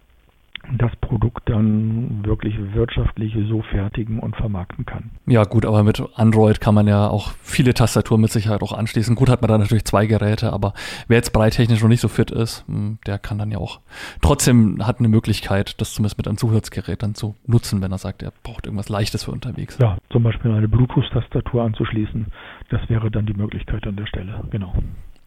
das 0.77 0.96
Produkt 1.01 1.50
dann 1.50 2.25
wirklich 2.25 2.55
wirtschaftlich 2.74 3.36
so 3.50 3.62
fertigen 3.63 4.20
und 4.20 4.36
vermarkten 4.36 4.86
kann. 4.86 5.12
Ja 5.25 5.43
gut, 5.43 5.65
aber 5.65 5.84
mit 5.84 6.01
Android 6.15 6.62
kann 6.62 6.74
man 6.74 6.88
ja 6.88 7.08
auch 7.08 7.32
viele 7.41 7.74
Tastaturen 7.74 8.22
mit 8.22 8.32
Sicherheit 8.32 8.62
auch 8.62 8.72
anschließen. 8.72 9.15
Gut 9.15 9.29
hat 9.29 9.41
man 9.41 9.50
da 9.50 9.58
natürlich 9.58 9.84
zwei 9.86 10.05
Geräte, 10.05 10.53
aber 10.53 10.74
wer 11.08 11.17
jetzt 11.17 11.32
breittechnisch 11.34 11.82
noch 11.82 11.89
nicht 11.89 12.01
so 12.01 12.08
fit 12.08 12.32
ist, 12.32 12.65
hm, 12.67 12.98
der 13.05 13.20
kann 13.20 13.38
dann 13.38 13.51
ja 13.51 13.58
auch 13.58 13.82
trotzdem 14.22 14.86
hat 14.86 15.00
eine 15.00 15.10
Möglichkeit, 15.10 15.79
das 15.82 15.93
zumindest 15.93 16.17
mit 16.17 16.27
einem 16.27 16.38
Zusatzgerät 16.38 17.03
dann 17.03 17.13
zu 17.13 17.36
nutzen, 17.46 17.82
wenn 17.82 17.91
er 17.91 17.98
sagt, 17.98 18.24
er 18.24 18.32
braucht 18.43 18.65
irgendwas 18.65 18.89
Leichtes 18.89 19.25
für 19.25 19.32
unterwegs. 19.32 19.77
Ja, 19.82 19.98
zum 20.12 20.24
Beispiel 20.24 20.51
eine 20.51 20.67
Bluetooth-Tastatur 20.67 21.63
anzuschließen, 21.63 22.27
das 22.70 22.82
wäre 22.89 23.12
dann 23.12 23.25
die 23.25 23.34
Möglichkeit 23.34 23.86
an 23.86 23.98
der 23.98 24.05
Stelle, 24.05 24.43
genau. 24.50 24.74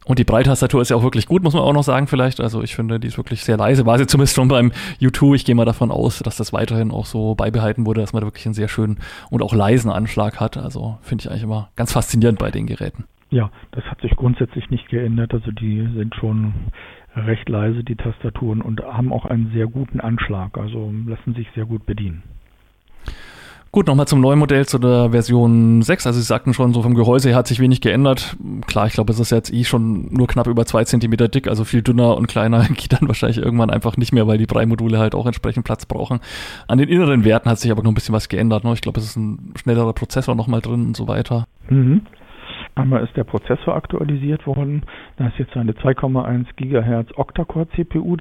Und 0.07 0.21
die 0.21 0.25
Breitastatur 0.25 0.81
ist 0.81 0.91
ja 0.91 0.97
auch 0.97 1.03
wirklich 1.03 1.27
gut, 1.27 1.43
muss 1.43 1.55
man 1.55 1.65
auch 1.65 1.73
noch 1.73 1.83
sagen 1.83 2.07
vielleicht. 2.07 2.41
Also 2.41 2.63
ich 2.63 2.77
finde, 2.77 3.01
die 3.01 3.09
ist 3.09 3.17
wirklich 3.17 3.43
sehr 3.43 3.57
leise. 3.57 3.87
War 3.87 3.99
sie 3.99 4.07
zumindest 4.07 4.37
schon 4.37 4.47
beim 4.47 4.71
U2. 5.01 5.35
Ich 5.35 5.45
gehe 5.45 5.57
mal 5.57 5.65
davon 5.65 5.91
aus, 5.91 6.21
dass 6.21 6.37
das 6.37 6.53
weiterhin 6.53 6.93
auch 6.93 7.07
so 7.07 7.35
beibehalten 7.35 7.87
wurde, 7.87 8.03
dass 8.03 8.13
man 8.13 8.21
da 8.21 8.29
wirklich 8.29 8.47
einen 8.47 8.55
sehr 8.55 8.69
schönen 8.69 9.01
und 9.31 9.43
auch 9.43 9.53
leisen 9.53 9.91
Anschlag 9.91 10.39
hat. 10.39 10.57
Also 10.57 10.97
finde 11.03 11.23
ich 11.23 11.31
eigentlich 11.31 11.43
immer 11.43 11.71
ganz 11.75 11.93
faszinierend 11.93 12.39
bei 12.39 12.53
den 12.53 12.67
Geräten. 12.67 13.05
Ja, 13.31 13.51
das 13.73 13.83
hat 13.87 14.01
sich 14.01 14.15
grundsätzlich 14.15 14.71
nicht 14.71 14.89
geändert. 14.89 15.35
Also 15.35 15.51
die 15.51 15.89
sind 15.97 16.15
schon 16.15 16.55
recht 17.17 17.49
leise, 17.49 17.83
die 17.83 17.97
Tastaturen, 17.97 18.63
und 18.63 18.83
haben 18.83 19.13
auch 19.13 19.25
einen 19.25 19.51
sehr 19.53 19.67
guten 19.67 19.99
Anschlag. 19.99 20.57
Also 20.57 20.93
lassen 21.05 21.35
sich 21.35 21.49
sehr 21.57 21.65
gut 21.65 21.85
bedienen. 21.85 22.23
Gut, 23.73 23.89
nochmal 23.89 24.07
zum 24.07 24.21
neuen 24.21 24.39
Modell, 24.39 24.65
zu 24.65 24.79
der 24.79 25.11
Version 25.11 25.83
6. 25.83 26.07
Also 26.07 26.19
Sie 26.19 26.25
sagten 26.25 26.55
schon, 26.55 26.73
so 26.73 26.83
vom 26.83 26.95
Gehäuse 26.95 27.29
her 27.29 27.37
hat 27.37 27.47
sich 27.47 27.61
wenig 27.61 27.81
geändert. 27.81 28.37
Klar, 28.67 28.87
ich 28.87 28.95
glaube, 28.95 29.13
es 29.13 29.21
ist 29.21 29.31
jetzt 29.31 29.53
eh 29.53 29.65
schon 29.65 30.09
nur 30.11 30.27
knapp 30.29 30.47
über 30.47 30.65
zwei 30.65 30.85
Zentimeter 30.85 31.29
dick, 31.29 31.47
also 31.47 31.65
viel 31.65 31.83
dünner 31.83 32.17
und 32.17 32.27
kleiner 32.27 32.65
geht 32.75 32.95
dann 32.95 33.09
wahrscheinlich 33.09 33.39
irgendwann 33.39 33.71
einfach 33.71 33.97
nicht 33.97 34.13
mehr, 34.13 34.27
weil 34.27 34.39
die 34.39 34.47
Brei-Module 34.47 34.99
halt 34.99 35.15
auch 35.15 35.27
entsprechend 35.27 35.65
Platz 35.65 35.85
brauchen. 35.85 36.21
An 36.69 36.79
den 36.79 36.89
inneren 36.89 37.25
Werten 37.25 37.51
hat 37.51 37.59
sich 37.59 37.71
aber 37.71 37.83
noch 37.83 37.91
ein 37.91 37.95
bisschen 37.95 38.15
was 38.15 38.29
geändert. 38.29 38.65
Ne? 38.65 38.73
Ich 38.73 38.81
glaube, 38.81 38.99
es 38.99 39.07
ist 39.07 39.17
ein 39.17 39.53
schnellerer 39.57 39.93
Prozessor 39.93 40.35
nochmal 40.35 40.63
drin 40.63 40.87
und 40.87 40.97
so 40.97 41.07
weiter. 41.07 41.47
Mhm. 41.69 42.03
Einmal 42.77 43.05
ist 43.05 43.17
der 43.17 43.25
Prozessor 43.25 43.75
aktualisiert 43.75 44.47
worden. 44.47 44.83
Da 45.17 45.29
ist 45.29 45.39
jetzt 45.39 45.57
eine 45.57 45.73
2,1 45.73 46.47
GHz 46.57 47.17
Octa-Core 47.17 47.69
CPU, 47.75 48.19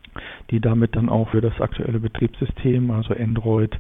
die 0.50 0.62
damit 0.62 0.96
dann 0.96 1.10
auch 1.10 1.30
für 1.30 1.42
das 1.42 1.60
aktuelle 1.60 2.00
Betriebssystem, 2.00 2.90
also 2.90 3.14
Android 3.14 3.78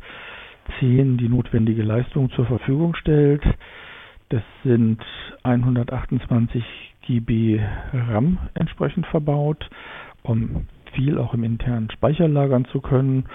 10 0.79 1.17
die 1.17 1.29
notwendige 1.29 1.83
Leistung 1.83 2.29
zur 2.31 2.45
Verfügung 2.45 2.95
stellt. 2.95 3.43
Das 4.29 4.43
sind 4.63 5.01
128 5.43 6.63
GB 7.07 7.61
RAM 7.93 8.39
entsprechend 8.55 9.05
verbaut, 9.07 9.69
um 10.23 10.65
viel 10.93 11.17
auch 11.17 11.33
im 11.33 11.43
internen 11.43 11.91
Speicher 11.91 12.27
lagern 12.27 12.65
zu 12.65 12.81
können. 12.81 13.25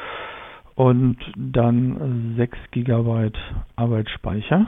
Und 0.74 1.18
dann 1.36 2.34
6 2.36 2.56
GB 2.70 3.30
Arbeitsspeicher, 3.76 4.66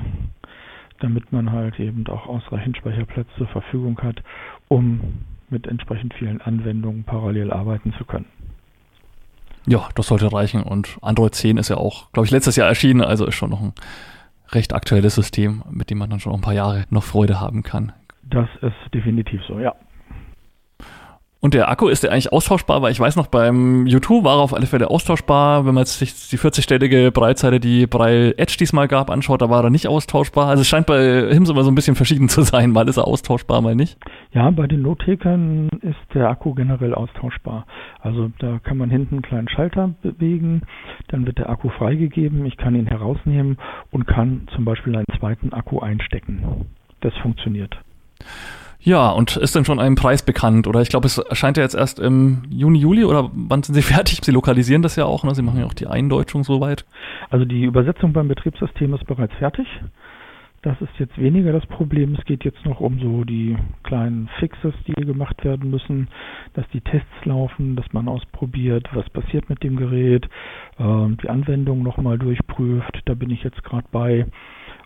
damit 1.01 1.33
man 1.33 1.51
halt 1.51 1.81
eben 1.81 2.07
auch 2.09 2.27
ausreichend 2.27 2.77
Speicherplatz 2.77 3.29
zur 3.39 3.47
Verfügung 3.47 3.99
hat, 4.03 4.23
um 4.69 5.01
mit 5.49 5.67
entsprechend 5.67 6.15
vielen 6.15 6.41
Anwendungen 6.41 7.05
parallel 7.05 7.51
arbeiten 7.53 7.93
zu 7.95 8.05
können. 8.05 8.27
Ja, 9.67 9.89
das 9.95 10.09
sollte 10.09 10.33
reichen. 10.33 10.63
Und 10.63 10.99
Android 11.03 11.35
10 11.35 11.57
ist 11.57 11.69
ja 11.69 11.77
auch, 11.77 12.11
glaube 12.13 12.27
ich, 12.27 12.33
letztes 12.33 12.57
Jahr 12.57 12.69
erschienen, 12.69 13.01
also 13.01 13.27
ist 13.27 13.35
schon 13.35 13.51
noch 13.51 13.61
ein 13.61 13.73
recht 14.51 14.75
aktuelles 14.75 15.15
System, 15.15 15.63
mit 15.71 15.91
dem 15.91 15.99
man 15.99 16.11
dann 16.11 16.21
schon 16.21 16.35
ein 16.35 16.41
paar 16.41 16.55
Jahre 16.55 16.85
noch 16.91 17.05
Freude 17.05 17.41
haben 17.41 17.63
kann. 17.63 17.93
Das 18.23 18.49
ist 18.61 18.95
definitiv 18.95 19.41
so, 19.47 19.59
ja. 19.59 19.75
Und 21.45 21.55
der 21.55 21.69
Akku 21.69 21.89
ist 21.89 22.05
der 22.05 22.13
eigentlich 22.13 22.33
austauschbar, 22.33 22.83
weil 22.83 22.93
ich 22.93 23.01
weiß 23.01 23.17
noch, 23.17 23.27
beim 23.27 23.85
U2 23.87 24.23
war 24.23 24.37
er 24.37 24.43
auf 24.43 24.55
alle 24.55 24.67
Fälle 24.67 24.89
austauschbar. 24.89 25.67
Wenn 25.67 25.75
man 25.75 25.85
sich 25.85 26.29
die 26.29 26.39
40-stellige 26.39 27.11
Breitseite, 27.11 27.59
die 27.59 27.89
Braille 27.89 28.39
Edge 28.39 28.55
diesmal 28.61 28.87
gab, 28.87 29.11
anschaut, 29.11 29.43
da 29.43 29.51
war 29.51 29.65
er 29.65 29.71
nicht 29.71 29.89
austauschbar. 29.89 30.47
Also 30.47 30.61
es 30.61 30.69
scheint 30.69 30.87
bei 30.87 31.29
HIMS 31.33 31.51
immer 31.51 31.65
so 31.65 31.73
ein 31.73 31.75
bisschen 31.75 31.97
verschieden 31.97 32.29
zu 32.29 32.43
sein. 32.43 32.71
Mal 32.71 32.89
ist 32.89 32.97
er 32.97 33.09
austauschbar, 33.09 33.61
mal 33.61 33.75
nicht. 33.75 33.99
Ja, 34.31 34.49
bei 34.53 34.69
den 34.69 34.83
Notekern 34.83 35.69
ist 35.81 35.99
der 36.15 36.31
Akku 36.31 36.55
generell 36.55 36.95
austauschbar. 36.95 37.67
Also 37.99 38.31
da 38.39 38.61
kann 38.61 38.77
man 38.77 38.89
hinten 38.89 39.17
einen 39.17 39.23
kleinen 39.23 39.49
Schalter 39.49 39.91
bewegen, 40.01 40.63
dann 41.09 41.27
wird 41.27 41.39
der 41.39 41.51
Akku 41.51 41.71
freigegeben. 41.71 42.47
Ich 42.47 42.57
kann 42.57 42.77
ihn 42.77 42.87
herausnehmen 42.87 43.59
und 43.91 44.07
kann 44.07 44.47
zum 44.55 44.65
Beispiel 44.65 44.95
einen 44.95 45.07
zweiten 45.19 45.53
Akku 45.53 45.81
einstecken. 45.81 46.67
Das 47.01 47.15
funktioniert. 47.17 47.77
Ja, 48.85 49.11
und 49.11 49.37
ist 49.37 49.55
denn 49.55 49.65
schon 49.65 49.79
ein 49.79 49.95
Preis 49.95 50.23
bekannt? 50.25 50.67
Oder 50.67 50.81
ich 50.81 50.89
glaube, 50.89 51.07
es 51.07 51.19
erscheint 51.19 51.57
ja 51.57 51.63
jetzt 51.63 51.75
erst 51.75 52.01
im 52.01 52.43
Juni, 52.51 52.81
Juli 52.81 53.05
oder 53.05 53.31
wann 53.33 53.63
sind 53.63 53.75
Sie 53.75 53.83
fertig? 53.95 54.21
Sie 54.23 54.33
lokalisieren 54.33 54.83
das 54.83 54.97
ja 54.97 55.05
auch, 55.05 55.23
ne? 55.23 55.35
Sie 55.35 55.43
machen 55.43 55.61
ja 55.61 55.67
auch 55.67 55.75
die 55.75 55.87
Eindeutschung 55.87 56.43
soweit. 56.43 56.85
Also 57.31 57.45
die 57.45 57.65
Übersetzung 57.65 58.13
beim 58.13 58.29
Betriebssystem 58.29 58.93
ist 58.95 59.07
bereits 59.07 59.35
fertig. 59.35 59.67
Das 60.63 60.81
ist 60.81 60.93
jetzt 60.99 61.19
weniger 61.19 61.53
das 61.53 61.67
Problem. 61.67 62.15
Es 62.17 62.25
geht 62.25 62.45
jetzt 62.45 62.65
noch 62.65 62.79
um 62.79 63.01
so 63.01 63.25
die 63.25 63.57
kleinen 63.83 64.29
Fixes, 64.39 64.75
die 64.87 64.93
gemacht 64.93 65.45
werden 65.45 65.71
müssen, 65.71 66.09
dass 66.55 66.65
die 66.73 66.81
Tests 66.81 67.25
laufen, 67.25 67.75
dass 67.75 67.93
man 67.93 68.07
ausprobiert, 68.07 68.89
was 68.93 69.09
passiert 69.11 69.49
mit 69.49 69.63
dem 69.65 69.77
Gerät, 69.77 70.27
äh, 70.79 71.09
die 71.21 71.29
Anwendung 71.29 71.83
nochmal 71.83 72.17
durchprüft. 72.17 73.01
Da 73.07 73.15
bin 73.15 73.31
ich 73.31 73.43
jetzt 73.43 73.63
gerade 73.65 73.87
bei. 73.91 74.27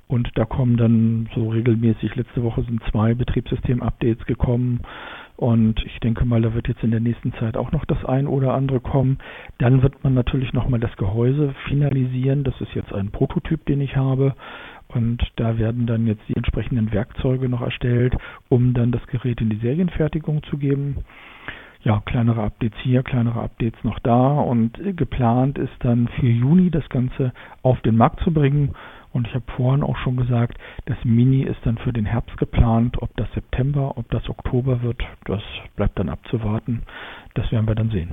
Und 0.09 0.31
da 0.37 0.45
kommen 0.45 0.77
dann 0.77 1.29
so 1.35 1.49
regelmäßig, 1.49 2.15
letzte 2.15 2.43
Woche 2.43 2.63
sind 2.63 2.81
zwei 2.91 3.15
Betriebssystem-Updates 3.15 4.25
gekommen. 4.27 4.81
Und 5.37 5.85
ich 5.85 5.99
denke 6.01 6.25
mal, 6.25 6.41
da 6.41 6.55
wird 6.55 6.69
jetzt 6.69 6.83
in 6.83 6.93
der 6.93 7.01
nächsten 7.01 7.33
Zeit 7.35 7.57
auch 7.57 7.73
noch 7.73 7.85
das 7.85 8.03
ein 8.05 8.27
oder 8.27 8.55
andere 8.55 8.81
kommen. 8.81 9.19
Dann 9.59 9.83
wird 9.83 10.03
man 10.03 10.15
natürlich 10.15 10.53
nochmal 10.53 10.81
das 10.81 10.97
Gehäuse 10.97 11.55
finalisieren. 11.69 12.45
Das 12.45 12.59
ist 12.61 12.75
jetzt 12.75 12.93
ein 12.93 13.11
Prototyp, 13.11 13.67
den 13.67 13.81
ich 13.81 13.97
habe. 13.97 14.35
Und 14.89 15.21
da 15.37 15.59
werden 15.59 15.87
dann 15.87 16.07
jetzt 16.07 16.23
die 16.29 16.37
entsprechenden 16.37 16.93
Werkzeuge 16.93 17.49
noch 17.49 17.61
erstellt, 17.61 18.17
um 18.49 18.73
dann 18.73 18.93
das 18.93 19.05
Gerät 19.09 19.41
in 19.41 19.51
die 19.51 19.57
Serienfertigung 19.59 20.43
zu 20.45 20.57
geben. 20.57 20.99
Ja, 21.83 22.01
kleinere 22.05 22.43
Updates 22.43 22.79
hier, 22.83 23.03
kleinere 23.03 23.41
Updates 23.43 23.83
noch 23.85 23.99
da. 23.99 24.41
Und 24.41 24.79
geplant 24.97 25.59
ist 25.59 25.75
dann 25.81 26.09
für 26.19 26.29
Juni 26.29 26.71
das 26.71 26.89
Ganze 26.89 27.33
auf 27.63 27.81
den 27.83 27.97
Markt 27.97 28.21
zu 28.21 28.33
bringen 28.33 28.75
und 29.13 29.27
ich 29.27 29.35
habe 29.35 29.45
vorhin 29.57 29.83
auch 29.83 29.97
schon 29.99 30.17
gesagt, 30.17 30.59
das 30.87 30.97
Mini 31.05 31.43
ist 31.43 31.59
dann 31.65 31.79
für 31.79 31.93
den 31.93 32.05
Herbst 32.05 32.37
geplant. 32.37 33.01
Ob 33.01 33.15
das 33.17 33.29
September, 33.35 33.97
ob 33.97 34.11
das 34.11 34.29
Oktober 34.29 34.83
wird, 34.83 35.03
das 35.25 35.43
bleibt 35.77 35.99
dann 35.99 36.09
abzuwarten. 36.09 36.83
Das 37.35 37.51
werden 37.53 37.67
wir 37.67 37.75
dann 37.75 37.91
sehen. 37.91 38.11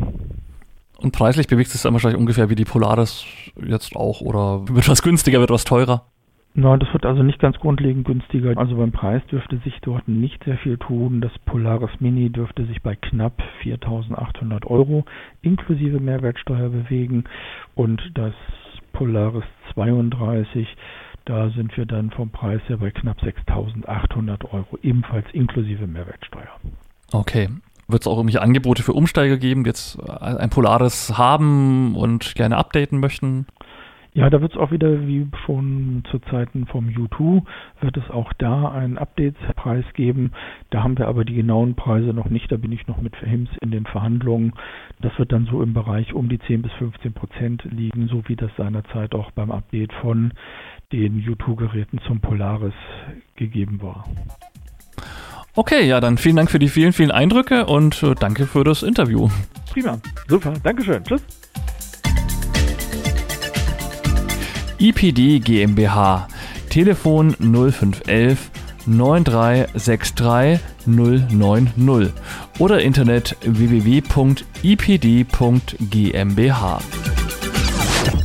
Und 0.98 1.12
preislich 1.12 1.48
bewegt 1.48 1.68
es 1.68 1.74
sich 1.74 1.82
dann 1.82 1.94
wahrscheinlich 1.94 2.20
ungefähr 2.20 2.50
wie 2.50 2.56
die 2.56 2.66
Polaris 2.66 3.26
jetzt 3.62 3.96
auch 3.96 4.22
oder 4.22 4.68
wird 4.70 4.88
was 4.88 5.02
günstiger, 5.02 5.40
wird 5.40 5.50
was 5.50 5.66
teurer? 5.66 6.06
Nein, 6.56 6.80
das 6.80 6.94
wird 6.94 7.06
also 7.06 7.24
nicht 7.24 7.40
ganz 7.40 7.58
grundlegend 7.58 8.06
günstiger. 8.06 8.56
Also 8.58 8.76
beim 8.76 8.92
Preis 8.92 9.26
dürfte 9.32 9.58
sich 9.64 9.74
dort 9.82 10.08
nicht 10.08 10.44
sehr 10.44 10.58
viel 10.60 10.78
tun. 10.78 11.20
Das 11.20 11.32
Polaris 11.46 11.90
Mini 12.00 12.30
dürfte 12.30 12.66
sich 12.66 12.84
bei 12.84 12.96
knapp 12.96 13.42
4.800 13.64 14.68
Euro 14.68 15.04
inklusive 15.42 16.00
Mehrwertsteuer 16.00 16.70
bewegen 16.70 17.24
und 17.74 18.02
das 18.14 18.36
Polaris 18.94 19.44
32. 19.74 20.68
Da 21.26 21.50
sind 21.52 21.76
wir 21.78 21.86
dann 21.86 22.12
vom 22.12 22.30
Preis 22.30 22.62
her 22.68 22.78
bei 22.78 22.92
knapp 22.92 23.20
6.800 23.20 24.52
Euro, 24.52 24.78
ebenfalls 24.82 25.26
inklusive 25.32 25.88
Mehrwertsteuer. 25.88 26.60
Okay. 27.12 27.50
Wird 27.88 28.02
es 28.02 28.08
auch 28.08 28.18
irgendwelche 28.18 28.42
Angebote 28.42 28.82
für 28.82 28.94
Umsteiger 28.94 29.38
geben, 29.38 29.64
die 29.64 29.70
jetzt 29.70 30.00
ein 30.10 30.50
Polaris 30.50 31.18
haben 31.18 31.96
und 31.96 32.36
gerne 32.36 32.58
updaten 32.58 33.00
möchten? 33.00 33.46
Ja, 34.16 34.30
da 34.30 34.42
wird 34.42 34.54
es 34.54 34.60
auch 34.60 34.72
wieder, 34.72 35.08
wie 35.08 35.28
schon 35.46 36.04
zu 36.12 36.20
Zeiten 36.20 36.68
vom 36.68 36.88
U2, 36.88 37.44
wird 37.82 37.98
es 37.98 38.12
auch 38.12 38.32
da 38.34 38.72
einen 38.72 39.00
Updates-Preis 39.00 39.86
geben. 39.96 40.34
Da 40.70 40.84
haben 40.84 40.98
wir 41.00 41.08
aber 41.08 41.26
die 41.26 41.34
genauen 41.34 41.74
Preise 41.74 42.14
noch 42.14 42.30
nicht. 42.30 42.52
Da 42.52 42.58
bin 42.58 42.72
ich 42.72 42.86
noch 42.86 43.02
mit 43.02 43.16
HIMS 43.16 43.50
in 43.62 43.72
den 43.72 43.86
Verhandlungen. 43.86 44.54
Das 45.02 45.18
wird 45.18 45.32
dann 45.32 45.48
so 45.50 45.64
im 45.64 45.74
Bereich 45.74 46.14
um 46.14 46.30
die 46.30 46.38
10 46.38 46.62
bis 46.62 46.72
15 46.74 47.14
Prozent 47.14 47.64
liegen, 47.64 48.08
so 48.08 48.22
wie 48.28 48.36
das 48.36 48.52
seinerzeit 48.56 49.16
auch 49.16 49.32
beim 49.32 49.52
Update 49.52 49.94
von 49.94 50.34
den 50.92 51.20
U2-Geräten 51.24 52.00
zum 52.06 52.20
Polaris 52.22 52.76
gegeben 53.36 53.82
war. 53.82 54.06
Okay, 55.56 55.88
ja, 55.88 56.00
dann 56.00 56.18
vielen 56.18 56.36
Dank 56.36 56.52
für 56.52 56.60
die 56.60 56.70
vielen, 56.70 56.94
vielen 56.94 57.12
Eindrücke 57.12 57.66
und 57.66 58.02
äh, 58.04 58.14
danke 58.14 58.46
für 58.46 58.64
das 58.64 58.84
Interview. 58.84 59.30
Prima, 59.72 60.00
super, 60.28 60.54
Dankeschön, 60.64 61.04
tschüss. 61.04 61.24
IPD 64.84 65.40
GmbH. 65.40 66.28
Telefon 66.70 67.36
0511 67.40 68.52
9363 68.86 70.60
090 70.86 72.12
oder 72.60 72.82
Internet 72.82 73.38
www.ipd.gmbh. 73.44 74.44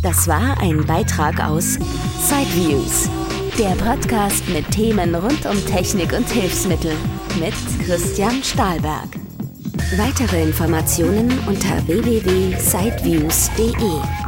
Das 0.03 0.27
war 0.27 0.61
ein 0.61 0.85
Beitrag 0.85 1.41
aus 1.45 1.79
Sideviews, 2.27 3.09
der 3.57 3.77
Podcast 3.77 4.49
mit 4.49 4.69
Themen 4.73 5.15
rund 5.15 5.47
um 5.47 5.65
Technik 5.67 6.13
und 6.13 6.29
Hilfsmittel 6.29 6.97
mit 7.39 7.55
Christian 7.87 8.43
Stahlberg. 8.43 9.11
Weitere 9.97 10.43
Informationen 10.43 11.31
unter 11.47 11.87
www.sideviews.de. 11.87 14.28